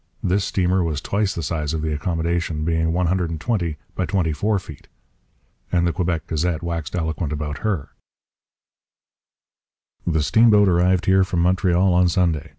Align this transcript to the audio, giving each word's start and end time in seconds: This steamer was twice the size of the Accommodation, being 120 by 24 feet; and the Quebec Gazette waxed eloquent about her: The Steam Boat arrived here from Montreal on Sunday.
This 0.23 0.43
steamer 0.45 0.83
was 0.83 0.99
twice 0.99 1.35
the 1.35 1.43
size 1.43 1.75
of 1.75 1.83
the 1.83 1.93
Accommodation, 1.93 2.65
being 2.65 2.91
120 2.91 3.77
by 3.93 4.07
24 4.07 4.57
feet; 4.57 4.87
and 5.71 5.85
the 5.85 5.93
Quebec 5.93 6.25
Gazette 6.25 6.63
waxed 6.63 6.95
eloquent 6.95 7.31
about 7.31 7.59
her: 7.59 7.89
The 10.07 10.23
Steam 10.23 10.49
Boat 10.49 10.67
arrived 10.67 11.05
here 11.05 11.23
from 11.23 11.41
Montreal 11.43 11.93
on 11.93 12.09
Sunday. 12.09 12.49